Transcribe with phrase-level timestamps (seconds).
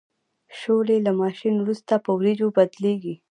[0.59, 3.15] شولې له ماشین وروسته په وریجو بدلیږي.